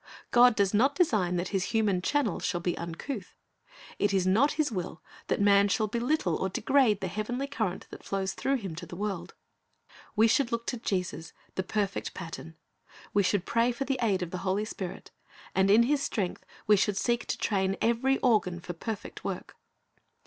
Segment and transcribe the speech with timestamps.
[0.31, 3.35] God does not design that His human channels shall be uncouth.
[3.99, 8.03] It is not His will that man shall belittle or degrade the heavenly current that
[8.03, 9.35] flows through him to the world.
[10.15, 12.55] We should look to Jesus, the perfect pattern;
[13.13, 15.11] we should pray for the aid of the Holy Spirit,
[15.53, 19.55] and in His strength we should seek to train every organ for perfect work.